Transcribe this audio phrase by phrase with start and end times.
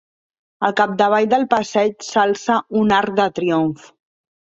[0.67, 3.85] Al capdavall del passeig s'alça un arc de triomf.